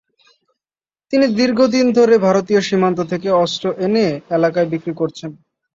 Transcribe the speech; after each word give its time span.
তিনি 1.13 1.25
দীর্ঘদিন 1.37 1.85
ধরে 1.97 2.15
ভারতীয় 2.27 2.61
সীমান্ত 2.61 2.99
থেকে 3.11 3.29
অস্ত্র 3.43 3.65
এনে 3.85 4.05
এলাকায় 4.37 4.67
বিক্রি 4.73 4.93
করছেন। 4.95 5.31